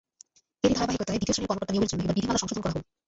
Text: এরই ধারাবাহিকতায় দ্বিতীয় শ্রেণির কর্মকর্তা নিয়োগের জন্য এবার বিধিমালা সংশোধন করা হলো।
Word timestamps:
এরই 0.65 0.75
ধারাবাহিকতায় 0.79 1.19
দ্বিতীয় 1.19 1.35
শ্রেণির 1.35 1.49
কর্মকর্তা 1.49 1.71
নিয়োগের 1.73 1.91
জন্য 1.91 2.01
এবার 2.05 2.17
বিধিমালা 2.17 2.41
সংশোধন 2.41 2.61
করা 2.63 2.73
হলো। 2.75 2.83